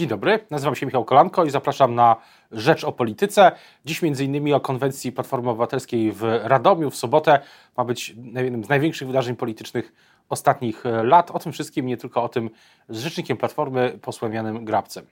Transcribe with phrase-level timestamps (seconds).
[0.00, 2.16] Dzień dobry, nazywam się Michał Kolanko i zapraszam na
[2.52, 3.52] Rzecz o Polityce.
[3.84, 7.40] Dziś innymi o konwencji Platformy Obywatelskiej w Radomiu w sobotę.
[7.76, 9.92] Ma być jednym z największych wydarzeń politycznych
[10.28, 11.30] ostatnich e, lat.
[11.30, 12.50] O tym wszystkim, nie tylko o tym,
[12.88, 15.06] z rzecznikiem Platformy, posłem Janem Grabcem.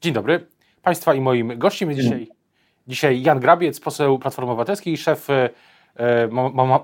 [0.00, 0.46] Dzień dobry.
[0.82, 2.28] Państwa i moim gościem jest dzisiaj,
[2.86, 5.50] dzisiaj Jan Grabiec, poseł Platformy Obywatelskiej, szef e,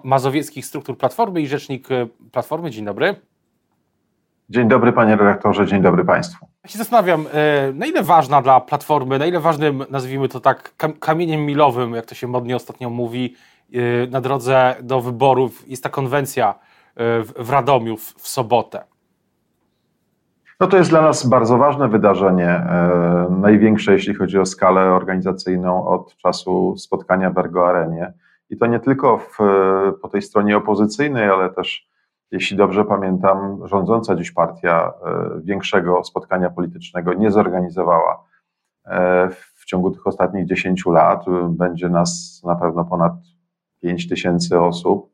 [0.05, 2.71] mazowieckich struktur Platformy i rzecznik e, Platformy.
[2.71, 3.28] Dzień dobry.
[4.51, 6.47] Dzień dobry panie redaktorze, dzień dobry państwu.
[6.65, 10.75] Ja się zastanawiam, e, na ile ważna dla Platformy, na ile ważnym, nazwijmy to tak,
[11.01, 13.35] kamieniem milowym, jak to się modnie ostatnio mówi,
[13.73, 16.55] e, na drodze do wyborów jest ta konwencja
[17.39, 18.85] w Radomiu w sobotę.
[20.61, 22.63] No to jest dla nas bardzo ważne wydarzenie,
[23.31, 28.13] największe jeśli chodzi o skalę organizacyjną od czasu spotkania w Ergo Arenie.
[28.51, 29.39] I to nie tylko w,
[30.03, 31.88] po tej stronie opozycyjnej, ale też,
[32.31, 38.25] jeśli dobrze pamiętam, rządząca dziś partia e, większego spotkania politycznego nie zorganizowała
[38.87, 41.25] e, w ciągu tych ostatnich 10 lat.
[41.49, 43.13] Będzie nas na pewno ponad
[43.83, 45.13] 5 tysięcy osób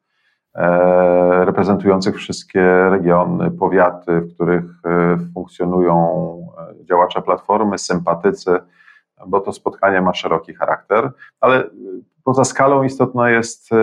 [0.55, 4.65] e, reprezentujących wszystkie regiony, powiaty, w których
[5.35, 6.35] funkcjonują
[6.89, 8.59] działacze Platformy, sympatycy,
[9.27, 11.71] bo to spotkanie ma szeroki charakter, ale
[12.25, 13.77] poza skalą istotna jest e,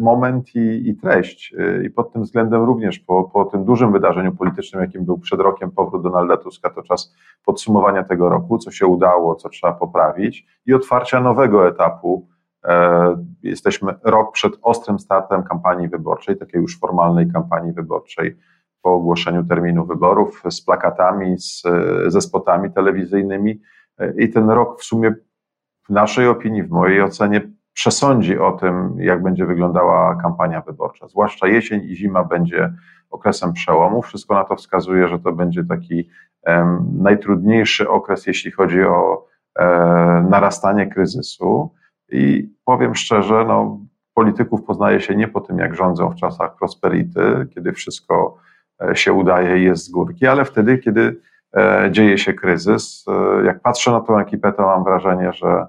[0.00, 1.54] moment i, i, treść.
[1.58, 5.40] E, I pod tym względem również po, po tym dużym wydarzeniu politycznym, jakim był przed
[5.40, 10.46] rokiem powrót Donalda Tuska, to czas podsumowania tego roku, co się udało, co trzeba poprawić
[10.66, 12.28] i otwarcia nowego etapu.
[12.64, 18.36] E, jesteśmy rok przed ostrym startem kampanii wyborczej, takiej już formalnej kampanii wyborczej
[18.82, 21.62] po ogłoszeniu terminu wyborów z plakatami, z,
[22.06, 23.60] ze spotami telewizyjnymi.
[24.18, 25.14] I ten rok w sumie
[25.86, 27.40] w naszej opinii, w mojej ocenie
[27.72, 31.08] przesądzi o tym, jak będzie wyglądała kampania wyborcza.
[31.08, 32.72] Zwłaszcza jesień i zima będzie
[33.10, 34.02] okresem przełomu.
[34.02, 36.08] Wszystko na to wskazuje, że to będzie taki
[36.46, 39.26] um, najtrudniejszy okres, jeśli chodzi o
[39.58, 39.66] e,
[40.30, 41.74] narastanie kryzysu.
[42.08, 43.80] I powiem szczerze, no,
[44.14, 48.36] polityków poznaje się nie po tym, jak rządzą w czasach prosperity, kiedy wszystko
[48.82, 51.14] e, się udaje i jest z górki, ale wtedy, kiedy e,
[51.90, 53.04] dzieje się kryzys.
[53.08, 55.66] E, jak patrzę na tą ekipę, to mam wrażenie, że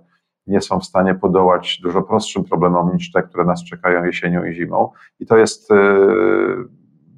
[0.48, 4.54] nie są w stanie podołać dużo prostszym problemom niż te, które nas czekają jesienią i
[4.54, 4.92] zimą.
[5.20, 5.76] I to jest e,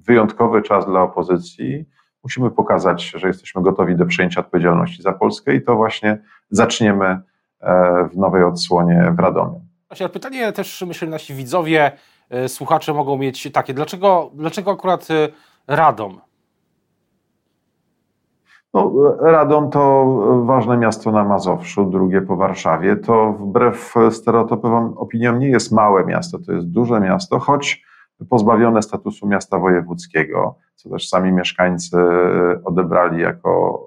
[0.06, 1.86] wyjątkowy czas dla opozycji.
[2.24, 6.18] Musimy pokazać, że jesteśmy gotowi do przyjęcia odpowiedzialności za Polskę i to właśnie
[6.50, 7.22] zaczniemy e,
[8.12, 9.62] w nowej odsłonie w Radomiu.
[9.90, 11.92] Właśnie, pytanie też, myślę, nasi widzowie,
[12.30, 15.08] e, słuchacze mogą mieć takie, dlaczego, dlaczego akurat
[15.68, 16.22] Radom?
[18.76, 20.06] No, Radom to
[20.46, 22.96] ważne miasto na Mazowszu, drugie po Warszawie.
[22.96, 27.86] To wbrew stereotypowym opiniom nie jest małe miasto, to jest duże miasto, choć
[28.30, 31.98] pozbawione statusu miasta wojewódzkiego, co też sami mieszkańcy
[32.64, 33.84] odebrali jako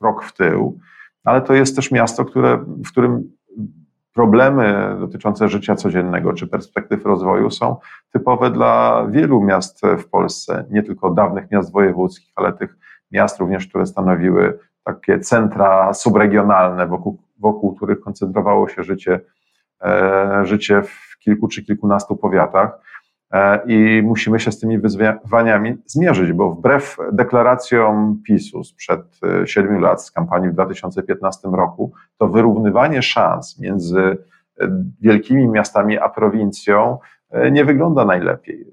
[0.00, 0.78] krok w tył.
[1.24, 3.30] Ale to jest też miasto, które, w którym
[4.14, 7.76] problemy dotyczące życia codziennego czy perspektyw rozwoju są
[8.12, 12.76] typowe dla wielu miast w Polsce, nie tylko dawnych miast wojewódzkich, ale tych
[13.14, 19.20] miast również, które stanowiły takie centra subregionalne, wokół, wokół których koncentrowało się życie,
[19.82, 22.78] e, życie w kilku czy kilkunastu powiatach.
[23.32, 29.00] E, I musimy się z tymi wyzwaniami zmierzyć, bo wbrew deklaracjom PiSu sprzed
[29.42, 34.16] e, siedmiu lat, z kampanii w 2015 roku, to wyrównywanie szans między
[35.00, 36.98] wielkimi miastami a prowincją
[37.52, 38.66] nie wygląda najlepiej.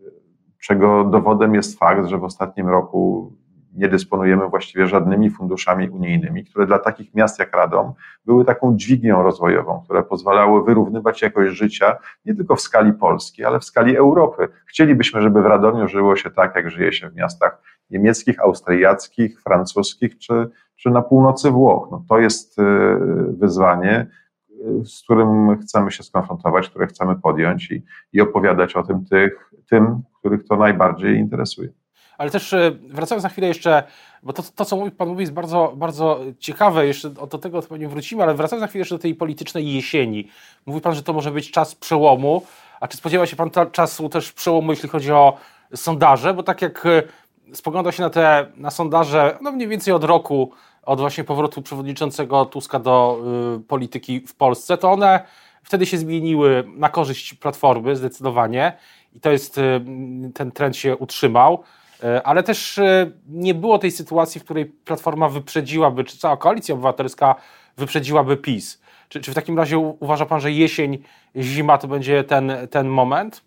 [0.60, 3.32] Czego dowodem jest fakt, że w ostatnim roku
[3.74, 7.94] nie dysponujemy właściwie żadnymi funduszami unijnymi, które dla takich miast jak Radom
[8.26, 13.60] były taką dźwignią rozwojową, które pozwalały wyrównywać jakość życia nie tylko w skali Polski, ale
[13.60, 14.48] w skali Europy.
[14.66, 20.18] Chcielibyśmy, żeby w Radomiu żyło się tak, jak żyje się w miastach niemieckich, austriackich, francuskich
[20.18, 21.88] czy, czy na północy Włoch.
[21.92, 22.64] No, to jest y,
[23.30, 24.08] wyzwanie,
[24.82, 27.84] y, z którym chcemy się skonfrontować, które chcemy podjąć i,
[28.14, 31.81] i opowiadać o tym tych, tym, których to najbardziej interesuje.
[32.18, 33.84] Ale też e, wracając na chwilę jeszcze,
[34.24, 38.24] bo to, to co Pan mówi jest bardzo, bardzo ciekawe, jeszcze do tego pewnie wrócimy,
[38.24, 40.28] ale wracając na chwilę jeszcze do tej politycznej jesieni.
[40.66, 42.46] Mówi Pan, że to może być czas przełomu,
[42.80, 45.38] a czy spodziewa się Pan czasu też przełomu, jeśli chodzi o
[45.76, 46.34] sondaże?
[46.34, 47.04] Bo tak jak e,
[47.54, 50.52] spogląda się na te na sondaże, no mniej więcej od roku,
[50.84, 53.22] od właśnie powrotu przewodniczącego Tuska do
[53.58, 55.26] y, polityki w Polsce, to one
[55.64, 58.78] wtedy się zmieniły na korzyść Platformy zdecydowanie
[59.14, 59.82] i to jest, y,
[60.34, 61.64] ten trend się utrzymał.
[62.04, 66.76] E, ale też e, nie było tej sytuacji, w której Platforma wyprzedziłaby, czy cała koalicja
[66.76, 67.36] obywatelska
[67.78, 68.82] wyprzedziłaby PiS.
[69.10, 70.98] Czy, czy w takim razie uważa Pan, że jesień,
[71.36, 73.44] zima to będzie ten, ten moment?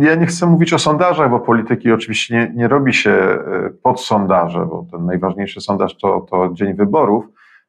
[0.00, 4.00] Ja nie chcę mówić o sondażach, bo polityki oczywiście nie, nie robi się e, pod
[4.00, 7.24] sondaże, bo ten najważniejszy sondaż to, to dzień wyborów,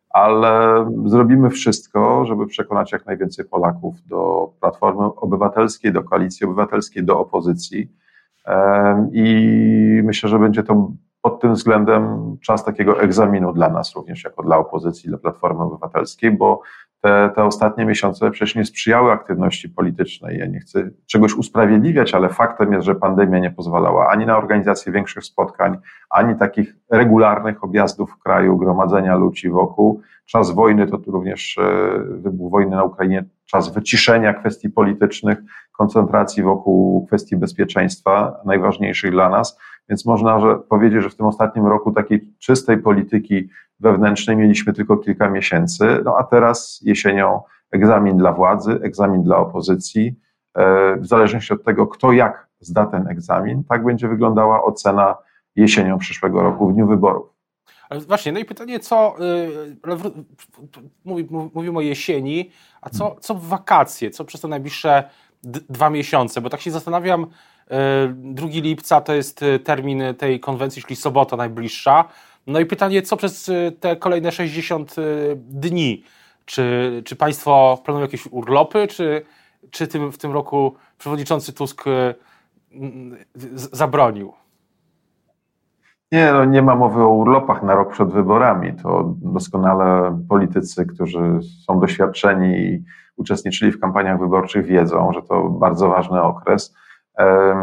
[0.09, 7.19] ale zrobimy wszystko, żeby przekonać jak najwięcej Polaków do Platformy Obywatelskiej, do Koalicji Obywatelskiej, do
[7.19, 7.89] opozycji.
[9.11, 10.91] I myślę, że będzie to
[11.21, 16.31] pod tym względem czas takiego egzaminu dla nas, również jako dla opozycji, dla Platformy Obywatelskiej,
[16.31, 16.61] bo
[17.01, 20.39] te, te ostatnie miesiące przecież nie sprzyjały aktywności politycznej.
[20.39, 24.91] Ja nie chcę czegoś usprawiedliwiać, ale faktem jest, że pandemia nie pozwalała ani na organizację
[24.91, 25.77] większych spotkań,
[26.09, 30.01] ani takich regularnych objazdów w kraju, gromadzenia ludzi wokół.
[30.25, 35.37] Czas wojny to tu również e, wybuch wojny na Ukrainie, czas wyciszenia kwestii politycznych,
[35.71, 39.57] koncentracji wokół kwestii bezpieczeństwa, najważniejszych dla nas.
[39.89, 43.49] Więc można że powiedzieć, że w tym ostatnim roku takiej czystej polityki
[43.79, 47.41] wewnętrznej mieliśmy tylko kilka miesięcy, no a teraz jesienią
[47.71, 50.15] egzamin dla władzy, egzamin dla opozycji.
[50.55, 55.15] E, w zależności od tego, kto jak zda ten egzamin, tak będzie wyglądała ocena
[55.55, 57.38] jesienią przyszłego roku w dniu wyborów.
[57.89, 59.77] Ale właśnie, no i pytanie, co, yy,
[61.53, 62.51] mówimy o jesieni,
[62.81, 65.09] a co, co w wakacje, co przez te najbliższe
[65.43, 67.27] dwa miesiące, bo tak się zastanawiam,
[68.13, 72.05] 2 y, lipca to jest y, termin tej konwencji, czyli sobota najbliższa,
[72.47, 76.03] no i pytanie, co przez y, te kolejne 60 y, dni?
[76.45, 79.25] Czy, czy państwo planują jakieś urlopy, czy,
[79.71, 82.15] czy tym, w tym roku przewodniczący Tusk y,
[83.55, 84.33] zabronił?
[86.11, 88.73] Nie, no nie ma mowy o urlopach na rok przed wyborami.
[88.73, 92.83] To doskonale politycy, którzy są doświadczeni i
[93.17, 96.75] uczestniczyli w kampaniach wyborczych, wiedzą, że to bardzo ważny okres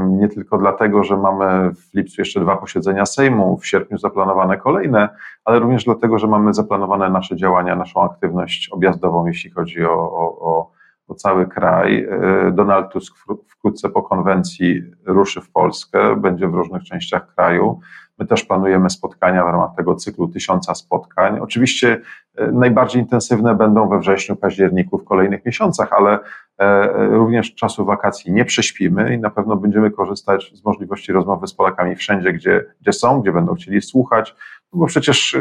[0.09, 5.09] nie tylko dlatego, że mamy w lipcu jeszcze dwa posiedzenia Sejmu, w sierpniu zaplanowane kolejne,
[5.45, 10.39] ale również dlatego, że mamy zaplanowane nasze działania, naszą aktywność objazdową, jeśli chodzi o, o,
[10.41, 10.71] o,
[11.09, 12.07] o cały kraj.
[12.11, 13.15] E, Donald Tusk
[13.49, 17.81] wkrótce po konwencji ruszy w Polskę, będzie w różnych częściach kraju.
[18.19, 21.39] My też planujemy spotkania w ramach tego cyklu tysiąca spotkań.
[21.39, 22.01] Oczywiście
[22.35, 26.19] e, najbardziej intensywne będą we wrześniu, październiku, w kolejnych miesiącach, ale
[26.59, 31.55] e, również czasu wakacji nie prześpimy i na pewno będziemy korzystać z możliwości rozmowy z
[31.55, 34.35] Polakami wszędzie, gdzie, gdzie są, gdzie będą chcieli słuchać,
[34.73, 35.37] no bo przecież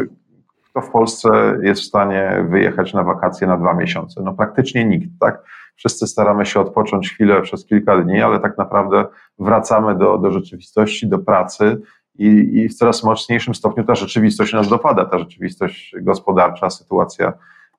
[0.76, 4.22] kto w Polsce jest w stanie wyjechać na wakacje na dwa miesiące?
[4.24, 5.44] No praktycznie nikt, tak?
[5.76, 9.06] Wszyscy staramy się odpocząć chwilę przez kilka dni, ale tak naprawdę
[9.40, 11.82] wracamy do, do rzeczywistości, do pracy
[12.16, 17.34] i, i w coraz mocniejszym stopniu ta rzeczywistość nas dopada, ta rzeczywistość gospodarcza, sytuacja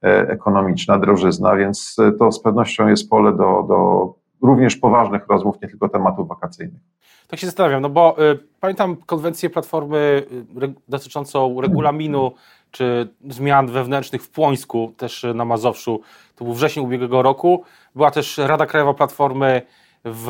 [0.05, 5.57] e, ekonomiczna, drożyzna, więc e, to z pewnością jest pole do, do również poważnych rozmów,
[5.63, 6.81] nie tylko tematów wakacyjnych.
[7.29, 10.23] Tak się zastanawiam, no bo y, pamiętam konwencję Platformy
[10.63, 12.33] y, dotyczącą regulaminu
[12.77, 16.01] czy zmian wewnętrznych w Płońsku, też na Mazowszu,
[16.37, 17.65] to był wrzesień ubiegłego roku.
[17.95, 19.63] Była też Rada Krajowa Platformy
[20.05, 20.29] w,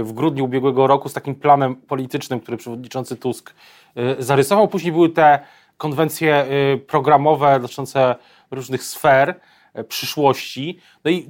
[0.00, 3.54] y, w grudniu ubiegłego roku z takim planem politycznym, który przewodniczący Tusk
[3.96, 4.68] y, zarysował.
[4.68, 5.38] Później były te
[5.76, 8.14] konwencje y, programowe dotyczące
[8.50, 9.40] różnych sfer
[9.88, 10.78] przyszłości.
[11.04, 11.28] No i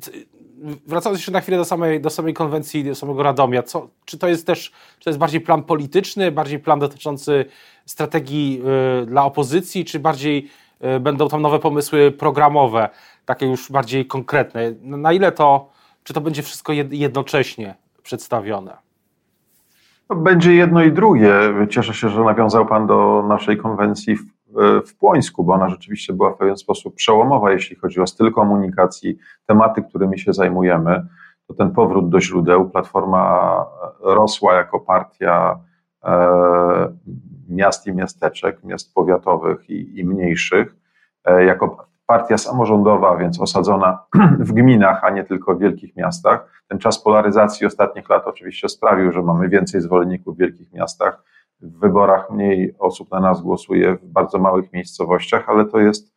[0.86, 4.28] wracając jeszcze na chwilę do samej, do samej konwencji, do samego Radomia, co, czy to
[4.28, 7.44] jest też, czy to jest bardziej plan polityczny, bardziej plan dotyczący
[7.86, 8.62] strategii
[9.02, 10.48] y, dla opozycji, czy bardziej
[10.96, 12.88] y, będą tam nowe pomysły programowe,
[13.24, 14.74] takie już bardziej konkretne?
[14.82, 15.76] Na ile to
[16.06, 18.76] czy to będzie wszystko jednocześnie przedstawione?
[20.10, 21.32] No, będzie jedno i drugie.
[21.70, 24.24] Cieszę się, że nawiązał Pan do naszej konwencji w,
[24.86, 29.18] w Płońsku, bo ona rzeczywiście była w pewien sposób przełomowa, jeśli chodzi o styl komunikacji,
[29.46, 31.06] tematy, którymi się zajmujemy.
[31.48, 32.70] To ten powrót do źródeł.
[32.70, 33.64] Platforma
[34.00, 35.58] rosła jako partia
[36.04, 36.92] e,
[37.48, 40.76] miast i miasteczek, miast powiatowych i, i mniejszych,
[41.24, 43.98] e, jako partia samorządowa, więc osadzona
[44.38, 46.62] w gminach, a nie tylko w wielkich miastach.
[46.68, 51.22] Ten czas polaryzacji ostatnich lat oczywiście sprawił, że mamy więcej zwolenników w wielkich miastach.
[51.60, 56.14] W wyborach mniej osób na nas głosuje w bardzo małych miejscowościach, ale to jest,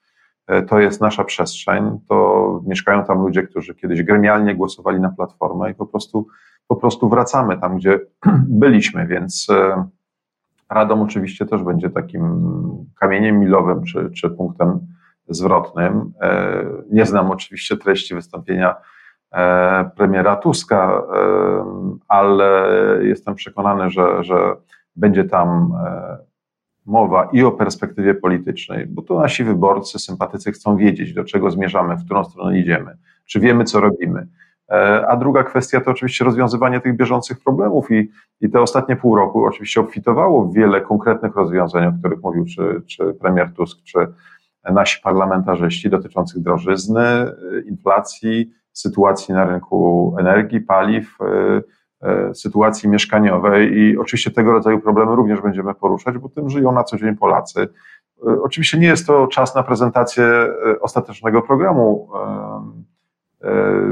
[0.48, 2.00] e, to jest nasza przestrzeń.
[2.10, 6.28] To mieszkają tam ludzie, którzy kiedyś gremialnie głosowali na platformę i po prostu,
[6.68, 8.00] po prostu wracamy tam, gdzie
[8.64, 9.86] byliśmy, więc e,
[10.70, 12.44] Radom oczywiście też będzie takim
[13.00, 14.80] kamieniem milowym czy, czy punktem
[15.28, 16.14] zwrotnym.
[16.22, 18.76] E, nie znam oczywiście treści wystąpienia
[19.96, 21.04] premiera Tuska,
[22.08, 22.70] ale
[23.02, 24.56] jestem przekonany, że, że
[25.00, 25.74] będzie tam
[26.86, 31.98] mowa i o perspektywie politycznej, bo to nasi wyborcy, sympatycy chcą wiedzieć, do czego zmierzamy,
[31.98, 34.28] w którą stronę idziemy, czy wiemy, co robimy.
[35.08, 39.46] A druga kwestia to oczywiście rozwiązywanie tych bieżących problemów i, i te ostatnie pół roku
[39.46, 44.00] oczywiście obfitowało wiele konkretnych rozwiązań, o których mówił czy, czy premier Tusk, czy
[44.74, 47.32] nasi parlamentarzyści dotyczących drożyzny,
[47.66, 51.18] inflacji, sytuacji na rynku energii, paliw,
[52.34, 56.98] sytuacji mieszkaniowej i oczywiście tego rodzaju problemy również będziemy poruszać, bo tym żyją na co
[56.98, 57.68] dzień Polacy.
[58.44, 60.26] Oczywiście nie jest to czas na prezentację
[60.82, 62.10] ostatecznego programu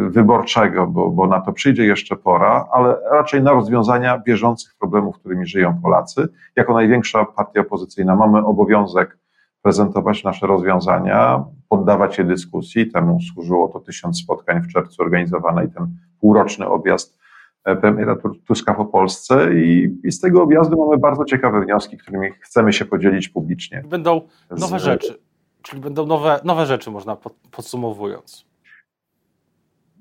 [0.10, 5.46] wyborczego, bo, bo na to przyjdzie jeszcze pora, ale raczej na rozwiązania bieżących problemów, którymi
[5.46, 6.28] żyją Polacy.
[6.56, 9.18] Jako największa partia opozycyjna mamy obowiązek
[9.62, 12.92] prezentować nasze rozwiązania, poddawać je dyskusji.
[12.92, 15.88] Temu służyło to tysiąc spotkań w czerwcu organizowane i ten
[16.20, 17.27] półroczny objazd e,
[17.76, 18.16] premiera
[18.48, 22.86] Tuska po Polsce i, i, z tego objazdu mamy bardzo ciekawe wnioski, którymi chcemy się
[22.86, 23.84] podzielić publicznie.
[23.90, 24.22] Będą
[24.58, 24.84] nowe z...
[24.84, 25.20] rzeczy,
[25.62, 27.18] czyli będą nowe, nowe rzeczy, można
[27.52, 28.48] podsumowując.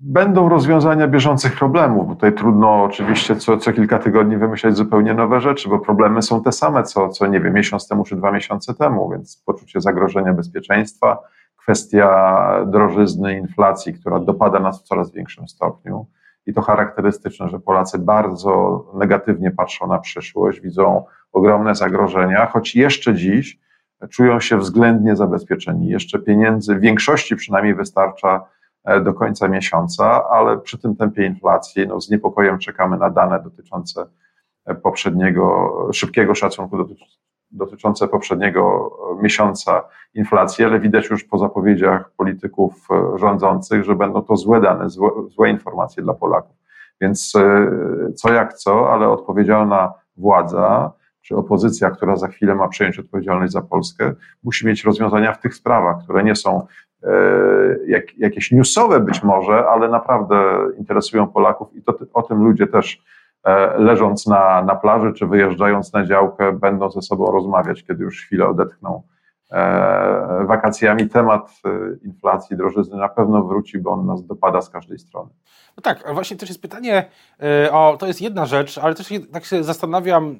[0.00, 5.40] Będą rozwiązania bieżących problemów, bo tutaj trudno oczywiście co, co kilka tygodni wymyślać zupełnie nowe
[5.40, 8.75] rzeczy, bo problemy są te same, co, co nie wiem, miesiąc temu czy dwa miesiące
[8.75, 11.18] temu, więc poczucie zagrożenia bezpieczeństwa,
[11.56, 16.06] kwestia drożyzny, inflacji, która dopada nas w coraz większym stopniu.
[16.46, 23.14] I to charakterystyczne, że Polacy bardzo negatywnie patrzą na przyszłość, widzą ogromne zagrożenia, choć jeszcze
[23.14, 23.58] dziś
[24.10, 25.88] czują się względnie zabezpieczeni.
[25.88, 28.46] Jeszcze pieniędzy w większości przynajmniej wystarcza
[28.86, 33.42] E, do końca miesiąca, ale przy tym tempie inflacji no, z niepokojem czekamy na dane
[33.42, 34.06] dotyczące
[34.64, 36.78] e, poprzedniego, szybkiego szacunku
[37.50, 38.90] dotyczące poprzedniego
[39.22, 39.82] miesiąca
[40.14, 45.10] inflacji, ale widać już po zapowiedziach polityków e, rządzących, że będą to złe dane, złe,
[45.28, 46.56] złe informacje dla Polaków.
[47.00, 47.32] Więc
[48.14, 53.62] co jak co, ale odpowiedzialna władza czy opozycja, która za chwilę ma przejąć odpowiedzialność za
[53.62, 56.66] Polskę, musi mieć rozwiązania w tych sprawach, które nie są
[57.02, 57.10] E,
[57.86, 62.94] jak, jakieś newsowe być może, ale naprawdę interesują Polaków i to, o tym ludzie też
[62.94, 63.00] e,
[63.78, 68.48] leżąc na, na plaży czy wyjeżdżając na działkę będą ze sobą rozmawiać, kiedy już chwilę
[68.48, 69.02] odetchną
[69.50, 71.08] e, wakacjami.
[71.08, 71.50] Temat
[72.02, 75.30] inflacji, drożyzny na pewno wróci, bo on nas dopada z każdej strony.
[75.76, 77.08] No tak, właśnie też jest pytanie,
[77.72, 80.38] o, to jest jedna rzecz, ale też tak się zastanawiam,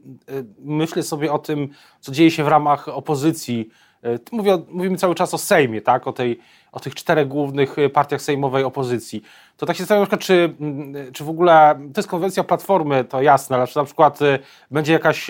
[0.58, 1.68] myślę sobie o tym,
[2.00, 3.86] co dzieje się w ramach opozycji E,
[4.32, 6.06] mówię, mówimy cały czas o Sejmie, tak?
[6.06, 6.38] o, tej,
[6.72, 9.22] o tych czterech głównych e, partiach sejmowej opozycji.
[9.56, 13.56] To tak się zastanawiam, czy, mm, czy w ogóle to jest konwencja Platformy, to jasne,
[13.56, 14.38] ale czy na przykład e,
[14.70, 15.26] będzie jakaś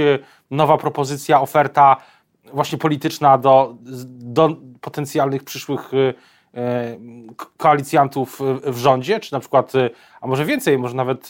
[0.50, 1.96] nowa propozycja, oferta
[2.52, 3.74] właśnie polityczna do,
[4.08, 5.90] do potencjalnych przyszłych
[7.56, 9.72] koalicjantów w rządzie, czy na przykład,
[10.20, 11.28] a może więcej, może nawet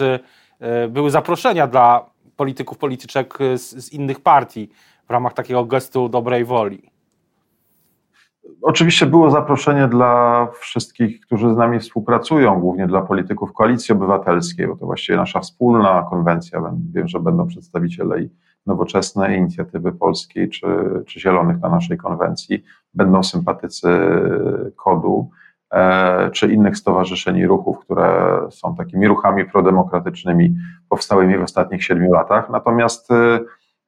[0.88, 4.68] były zaproszenia dla polityków, polityczek z, z innych partii
[5.08, 6.90] w ramach takiego gestu dobrej woli.
[8.62, 14.76] Oczywiście było zaproszenie dla wszystkich, którzy z nami współpracują, głównie dla polityków Koalicji Obywatelskiej, bo
[14.76, 16.72] to właściwie nasza wspólna konwencja.
[16.92, 18.30] Wiem, że będą przedstawiciele i
[18.66, 20.66] nowoczesnej inicjatywy polskiej czy,
[21.06, 23.88] czy zielonych na naszej konwencji, będą sympatycy
[24.76, 25.30] kodu
[25.72, 30.54] e, czy innych stowarzyszeń i ruchów, które są takimi ruchami prodemokratycznymi
[30.88, 32.50] powstałymi w ostatnich siedmiu latach.
[32.50, 33.40] Natomiast e,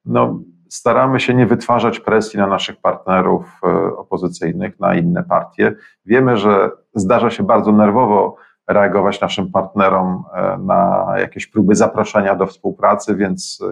[0.05, 0.39] no,
[0.69, 5.75] staramy się nie wytwarzać presji na naszych partnerów e, opozycyjnych, na inne partie.
[6.05, 8.35] Wiemy, że zdarza się bardzo nerwowo
[8.67, 13.63] reagować naszym partnerom e, na jakieś próby zaproszenia do współpracy, więc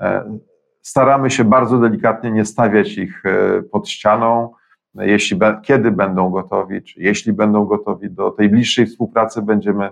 [0.00, 0.38] e,
[0.82, 3.22] staramy się bardzo delikatnie nie stawiać ich
[3.72, 4.52] pod ścianą.
[4.94, 9.90] Jeśli, kiedy będą gotowi, czy jeśli będą gotowi do tej bliższej współpracy, będziemy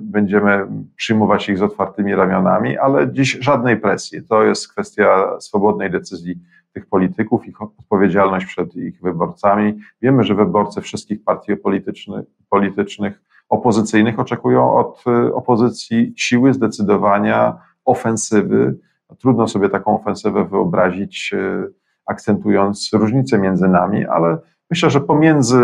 [0.00, 0.66] będziemy
[0.96, 4.22] przyjmować ich z otwartymi ramionami, ale dziś żadnej presji.
[4.22, 6.40] To jest kwestia swobodnej decyzji
[6.72, 9.78] tych polityków, ich odpowiedzialność przed ich wyborcami.
[10.02, 18.78] Wiemy, że wyborcy wszystkich partii politycznych, politycznych opozycyjnych oczekują od e, opozycji siły, zdecydowania, ofensywy.
[19.18, 21.66] Trudno sobie taką ofensywę wyobrazić, e,
[22.06, 24.38] akcentując różnice między nami, ale
[24.70, 25.60] myślę, że pomiędzy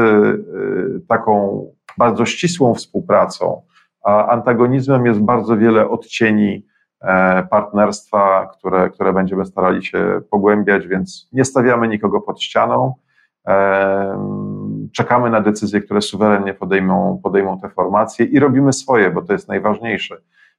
[1.09, 1.65] taką
[1.99, 3.63] bardzo ścisłą współpracą,
[4.05, 6.67] a antagonizmem jest bardzo wiele odcieni
[7.01, 12.95] e, partnerstwa, które, które będziemy starali się pogłębiać, więc nie stawiamy nikogo pod ścianą.
[13.49, 19.33] E, czekamy na decyzje, które suwerennie podejmą, podejmą te formacje i robimy swoje, bo to
[19.33, 20.17] jest najważniejsze.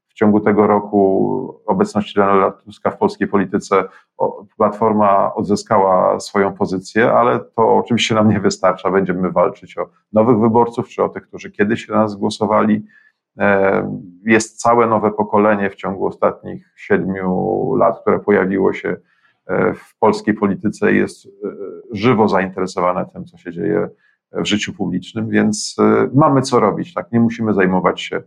[0.07, 3.83] W ciągu tego roku obecności Donalda Tuska w polskiej polityce
[4.57, 8.91] Platforma odzyskała swoją pozycję, ale to oczywiście nam nie wystarcza.
[8.91, 12.85] Będziemy walczyć o nowych wyborców, czy o tych, którzy kiedyś na nas głosowali.
[13.39, 18.97] E, jest całe nowe pokolenie w ciągu ostatnich siedmiu lat, które pojawiło się
[19.47, 21.29] e, w polskiej polityce i jest e,
[21.91, 23.89] żywo zainteresowane tym, co się dzieje
[24.31, 25.75] w życiu publicznym, więc
[26.13, 26.93] mamy co robić.
[26.93, 28.21] Tak, nie musimy zajmować się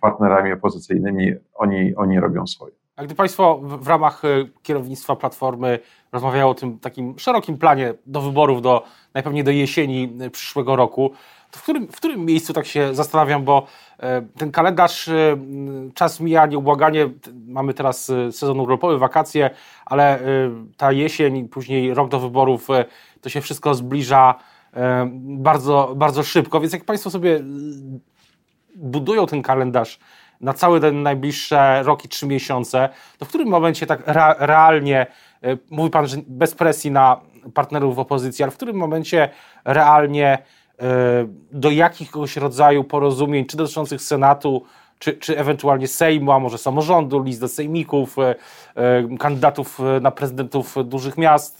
[0.00, 2.79] partnerami opozycyjnymi, oni, oni robią swoje.
[3.00, 4.22] A gdy Państwo w, ramach
[4.62, 5.78] kierownictwa Platformy
[6.12, 11.12] rozmawiają o tym takim szerokim planie do wyborów, do najpewniej do jesieni przyszłego roku,
[11.50, 13.66] to w którym, w którym miejscu tak się zastanawiam, bo
[14.38, 15.10] ten kalendarz,
[15.94, 17.10] czas mija nieubłaganie,
[17.46, 19.50] mamy teraz sezon urlopowy, wakacje,
[19.86, 20.20] ale
[20.76, 22.68] ta jesień, później rok do wyborów,
[23.20, 24.34] to się wszystko zbliża
[25.14, 27.40] bardzo, bardzo szybko, więc jak Państwo sobie
[28.76, 29.98] budują ten kalendarz
[30.40, 34.02] na cały ten najbliższe rok i trzy miesiące, to w którym momencie tak
[34.38, 35.06] realnie,
[35.42, 37.20] e, mówi Pan, że bez presji na
[37.54, 39.28] partnerów w opozycji, ale w którym momencie
[39.64, 40.38] realnie
[40.78, 40.84] e,
[41.52, 44.64] do jakiegoś rodzaju porozumień, czy dotyczących Senatu,
[44.98, 48.34] czy, czy ewentualnie Sejmu, a może samorządu, list do sejmików, e,
[49.18, 51.58] kandydatów na prezydentów dużych miast,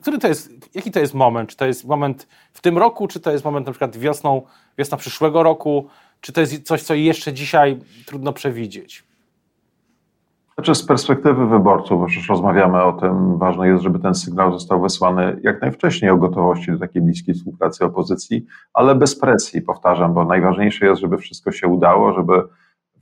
[0.00, 1.50] który to jest, jaki to jest moment?
[1.50, 4.42] Czy to jest moment w tym roku, czy to jest moment na przykład wiosną,
[4.78, 5.88] wiosna przyszłego roku?
[6.20, 9.10] Czy to jest coś, co jeszcze dzisiaj trudno przewidzieć?
[10.54, 14.82] Znaczy z perspektywy wyborców, bo już rozmawiamy o tym, ważne jest, żeby ten sygnał został
[14.82, 20.24] wysłany jak najwcześniej o gotowości do takiej bliskiej współpracy opozycji, ale bez presji, powtarzam, bo
[20.24, 22.42] najważniejsze jest, żeby wszystko się udało, żeby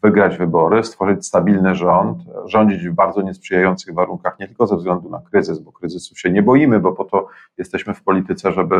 [0.02, 5.20] wygrać wybory, stworzyć stabilny rząd, rządzić w bardzo niesprzyjających warunkach, nie tylko ze względu na
[5.30, 7.26] kryzys, bo kryzysu się nie boimy, bo po to
[7.58, 8.76] jesteśmy w polityce, żeby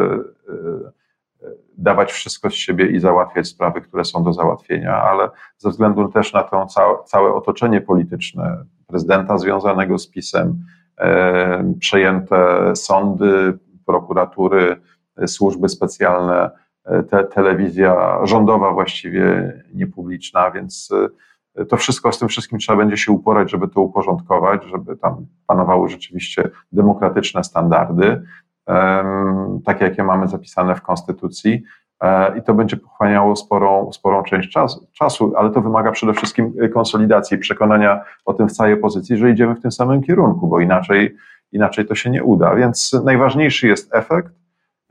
[0.49, 1.08] y,
[1.78, 6.32] dawać wszystko z siebie i załatwiać sprawy, które są do załatwienia, ale ze względu też
[6.32, 6.66] na to
[7.04, 10.64] całe, otoczenie polityczne prezydenta związanego z PiSem,
[10.99, 12.37] e, przejęte
[12.76, 14.80] sądy, prokuratury,
[15.26, 16.50] służby specjalne,
[16.85, 20.90] e, te, telewizja rządowa właściwie niepubliczna, więc
[21.54, 25.26] e, to wszystko, z tym wszystkim trzeba będzie się uporać, żeby to uporządkować, żeby tam
[25.47, 28.23] panowały rzeczywiście demokratyczne standardy,
[29.65, 31.63] takie jakie mamy zapisane w Konstytucji.
[32.01, 36.55] E, I to będzie pochłaniało sporą, sporą część czasu, czasu, ale to wymaga przede wszystkim
[36.75, 41.17] konsolidacji, przekonania o tym w całej opozycji, że idziemy w tym samym kierunku, bo inaczej,
[41.53, 42.55] inaczej to się nie uda.
[42.55, 44.33] Więc najważniejszy jest efekt.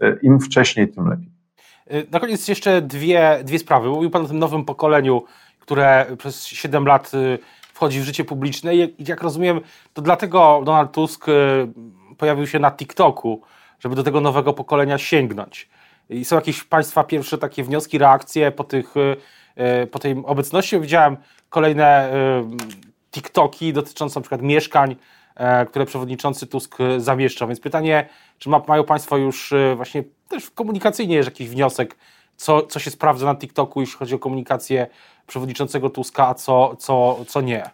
[0.02, 1.32] E, Im wcześniej, tym lepiej.
[1.88, 3.90] E, na koniec jeszcze dwie, dwie sprawy.
[3.90, 5.24] Mówił Pan o tym nowym pokoleniu,
[5.60, 7.12] które przez 7 lat
[7.74, 8.76] wchodzi w życie publiczne.
[8.76, 9.60] I jak rozumiem,
[9.94, 11.26] to dlatego Donald Tusk
[12.18, 13.42] pojawił się na TikToku
[13.80, 15.70] żeby do tego nowego pokolenia sięgnąć.
[16.10, 19.18] I są jakieś Państwa pierwsze takie wnioski, reakcje po, tych, y,
[19.84, 20.80] y, po tej obecności?
[20.80, 21.18] Widziałem
[21.50, 24.96] kolejne y, TikToki dotyczące przykład mieszkań,
[25.70, 27.48] które przewodniczący Tusk zamieszcza.
[27.48, 28.10] Więc pytanie,
[28.40, 31.96] czy ma, mają Państwo już właśnie też komunikacyjnie jakiś wniosek,
[32.38, 34.88] co, co się sprawdza na TikToku, jeśli chodzi o komunikację
[35.28, 37.70] przewodniczącego Tuska, a co, co, co nie?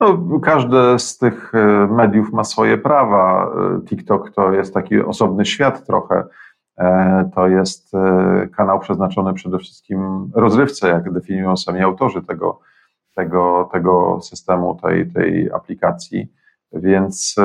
[0.00, 3.46] No, każde z tych e, mediów ma swoje prawa.
[3.46, 6.24] E, TikTok to jest taki osobny świat trochę.
[6.78, 7.92] E, to jest
[8.56, 12.60] kanał przeznaczony przede wszystkim rozrywce, jak definiują sami autorzy tego,
[13.16, 16.32] tego, tego systemu, tej, tej aplikacji.
[16.72, 17.36] Więc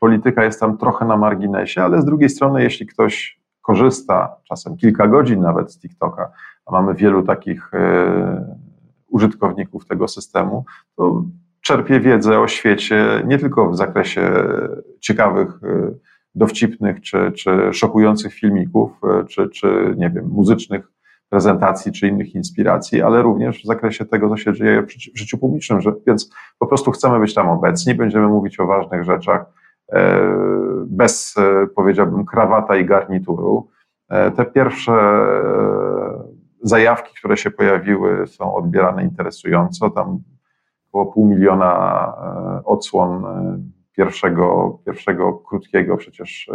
[0.00, 5.06] polityka jest tam trochę na marginesie, ale z drugiej strony, jeśli ktoś korzysta czasem kilka
[5.06, 6.30] godzin nawet z TikToka,
[6.66, 7.70] a mamy wielu takich
[9.08, 10.64] użytkowników tego systemu,
[10.96, 11.24] to
[11.60, 14.32] czerpie wiedzę o świecie nie tylko w zakresie
[15.00, 15.92] ciekawych, e,
[16.34, 20.88] dowcipnych czy, czy szokujących filmików, e, czy, czy nie wiem, muzycznych
[21.28, 25.80] prezentacji czy innych inspiracji, ale również w zakresie tego, co się dzieje w życiu publicznym.
[25.80, 29.44] Że, więc po prostu chcemy być tam obecni, będziemy mówić o ważnych rzeczach
[29.92, 30.20] e,
[30.86, 31.34] bez,
[31.74, 33.68] powiedziałbym, krawata i garnituru.
[34.36, 34.92] Te pierwsze
[36.62, 39.90] zajawki, które się pojawiły, są odbierane interesująco.
[39.90, 40.18] Tam
[40.92, 42.12] około pół miliona
[42.58, 43.58] e, odsłon e,
[43.96, 46.50] pierwszego, pierwszego krótkiego przecież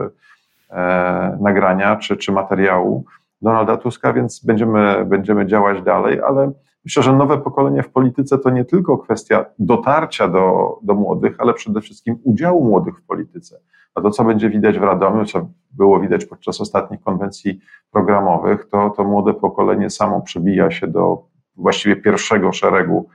[0.71, 3.05] e, nagrania czy, czy materiału
[3.41, 6.51] Donalda Tuska, więc będziemy, będziemy działać dalej, ale
[6.85, 11.53] myślę, że nowe pokolenie w polityce to nie tylko kwestia dotarcia do, do młodych, ale
[11.53, 13.59] przede wszystkim udziału młodych w polityce.
[13.95, 17.59] A to, co będzie widać w Radomiu, co było widać podczas ostatnich konwencji
[17.91, 21.23] programowych, to, to młode pokolenie samo przebija się do
[21.55, 23.09] właściwie pierwszego szeregu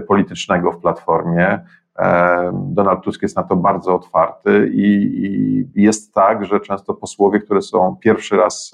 [0.00, 1.60] politycznego w Platformie.
[1.98, 7.62] E, Donald Tusk jest na to bardzo otwarty i, jest tak, że często posłowie, które
[7.62, 8.72] są pierwszy raz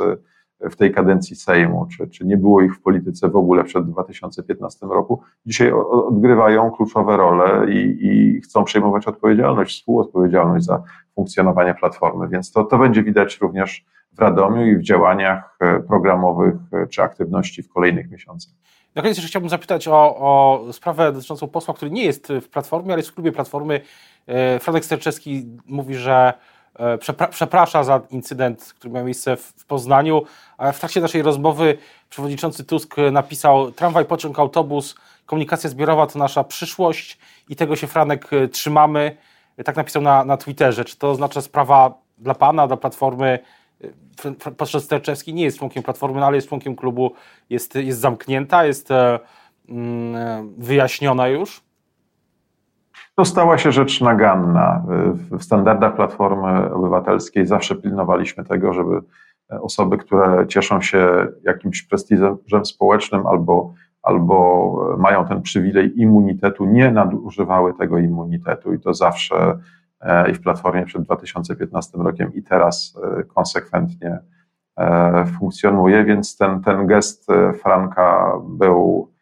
[0.61, 3.91] e, w tej kadencji Sejmu, czy, czy nie było ich w polityce w ogóle przed
[3.91, 10.83] 2015 roku, dzisiaj odgrywają kluczowe role i, i chcą przejmować odpowiedzialność, współodpowiedzialność za
[11.15, 16.55] funkcjonowanie Platformy, więc to, to będzie widać również w Radomiu i w działaniach programowych
[16.91, 18.53] czy aktywności w kolejnych miesiącach.
[18.95, 22.93] Na koniec jeszcze chciałbym zapytać o, o sprawę dotyczącą posła, który nie jest w Platformie,
[22.93, 23.81] ale jest w klubie Platformy.
[24.27, 26.33] E, Franek Sterczewski mówi, że
[26.79, 30.23] e, przepra przeprasza za incydent, który miał miejsce w, Poznaniu,
[30.73, 31.79] w trakcie naszej rozmowy
[32.11, 34.95] przewodniczący Tusk napisał tramwaj, pociąg, autobus,
[35.27, 39.17] komunikacja zbiorowa to nasza przyszłość i tego się Franek trzymamy.
[39.65, 40.85] Tak napisał na, na Twitterze.
[40.85, 43.39] Czy to oznacza sprawa dla Pana, dla Platformy?
[44.57, 47.13] Poseł Sterczewski nie jest członkiem Platformy, no ale jest członkiem klubu,
[47.51, 48.89] jest, jest zamknięta, jest
[49.69, 51.63] mm, wyjaśniona już?
[53.15, 54.83] To stała się rzecz naganna.
[55.31, 59.01] W standardach Platformy Obywatelskiej zawsze pilnowaliśmy tego, żeby
[59.51, 67.75] osoby, które cieszą się jakimś prestiżem społecznym albo, albo mają ten przywilej immunitetu, nie nadużywały
[67.75, 69.59] tego immunitetu i to zawsze e,
[70.31, 74.19] i w Platformie przed 2015 rokiem i teraz e, konsekwentnie
[74.77, 77.27] e, funkcjonuje, więc ten, ten gest
[77.63, 79.13] Franka był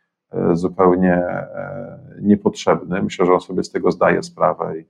[0.53, 1.23] zupełnie
[2.21, 3.03] niepotrzebny.
[3.03, 4.85] Myślę, że on sobie z tego zdaje sprawę i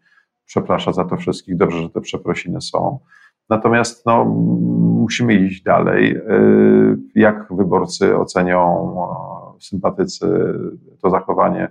[0.46, 1.56] przeprasza za to wszystkich.
[1.56, 2.98] Dobrze, że te przeprosiny są.
[3.48, 4.24] Natomiast no,
[5.04, 6.20] musimy iść dalej.
[7.14, 8.96] Jak wyborcy ocenią
[9.60, 10.54] sympatycy
[11.02, 11.70] to zachowanie e,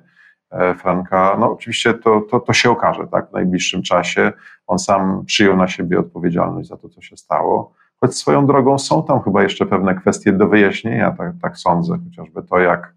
[0.77, 1.37] Franka?
[1.39, 4.31] No oczywiście to, to, to się okaże tak, w najbliższym czasie.
[4.67, 7.73] On sam przyjął na siebie odpowiedzialność za to, co się stało.
[7.99, 12.43] Choć swoją drogą są tam chyba jeszcze pewne kwestie do wyjaśnienia, tak, tak sądzę, chociażby
[12.43, 12.93] to, jak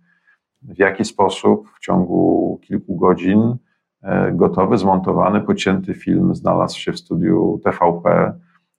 [0.63, 3.57] w jaki sposób w ciągu kilku godzin
[4.03, 8.33] e, gotowy, zmontowany, pocięty film znalazł się w studiu TVP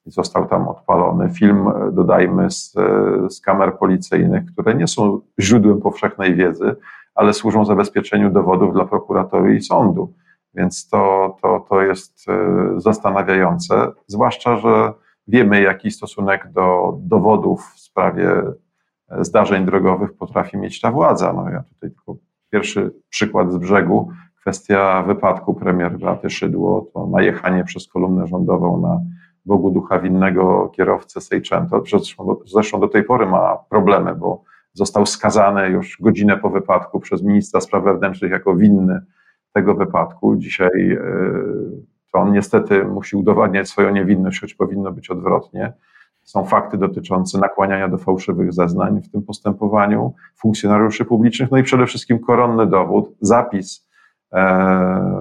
[0.06, 1.30] i został tam odpalony.
[1.30, 6.76] Film, e, dodajmy, z, e, z kamer policyjnych, które nie są źródłem powszechnej wiedzy,
[7.20, 10.14] ale służą zabezpieczeniu dowodów dla prokuratory i sądu.
[10.54, 12.26] Więc to, to, to jest
[12.78, 14.94] zastanawiające, zwłaszcza, że
[15.28, 18.42] wiemy, jaki stosunek do dowodów w sprawie
[19.20, 21.34] zdarzeń drogowych potrafi mieć ta władza.
[21.34, 22.16] No ja tutaj tylko
[22.52, 24.10] pierwszy przykład z brzegu,
[24.42, 29.00] kwestia wypadku premier Beaty Szydło, to najechanie przez kolumnę rządową na
[29.46, 31.84] Bogu ducha winnego kierowcę Sejczęto.
[32.46, 34.44] Zresztą do tej pory ma problemy, bo
[34.80, 39.02] został skazany już godzinę po wypadku przez ministra spraw wewnętrznych jako winny
[39.54, 40.36] tego wypadku.
[40.36, 41.00] Dzisiaj e,
[42.14, 45.74] to on niestety musi udowadniać swoją niewinność, choć powinno być odwrotnie.
[46.24, 51.86] Są fakty dotyczące nakłaniania do fałszywych zeznań w tym postępowaniu funkcjonariuszy publicznych, no i przede
[51.86, 53.90] wszystkim koronny dowód, zapis
[54.34, 55.14] e,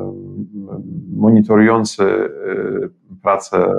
[1.17, 2.29] monitorujący e,
[3.23, 3.73] pracę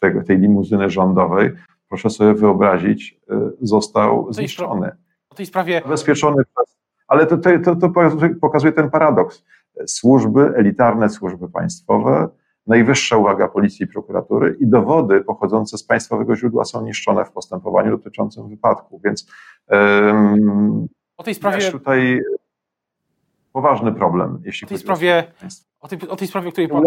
[0.00, 1.50] e, tej limuzyny rządowej,
[1.92, 4.96] proszę sobie wyobrazić, e, został zniszczony.
[5.30, 5.80] O tej sprawie.
[5.84, 6.42] Zabezpieczony
[7.08, 7.90] Ale to, to, to
[8.40, 9.44] pokazuje ten paradoks.
[9.86, 12.28] Służby, elitarne służby państwowe,
[12.66, 17.90] najwyższa uwaga policji i prokuratury i dowody pochodzące z państwowego źródła są niszczone w postępowaniu
[17.90, 19.00] dotyczącym wypadku.
[19.04, 19.30] Więc
[19.68, 22.20] um, o tej sprawie tutaj
[23.52, 25.32] poważny problem, jeśli o tej sprawie,
[25.80, 26.84] o tej, o tej sprawie, o której pan...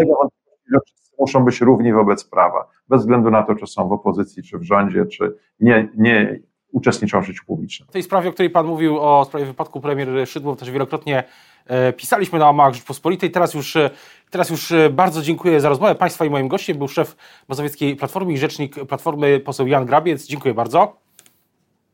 [1.18, 4.62] muszą być równi wobec prawa, bez względu na to, czy są w opozycji, czy w
[4.62, 6.40] rządzie, czy nie, nie
[6.72, 7.88] uczestniczą w życiu publicznym.
[7.88, 11.24] W tej sprawie, o której Pan mówił, o sprawie wypadku premier Szydło, też wielokrotnie
[11.66, 13.30] e, pisaliśmy na łamach Rzeczpospolitej.
[13.30, 13.90] Teraz już, e,
[14.30, 15.94] teraz już e, bardzo dziękuję za rozmowę.
[15.94, 17.16] Państwa i moim gościem był szef
[17.48, 20.26] Mazowieckiej Platformy i rzecznik Platformy poseł Jan Grabiec.
[20.26, 20.96] Dziękuję bardzo.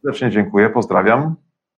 [0.02, 1.36] Serdecznie dziękuję, pozdrawiam.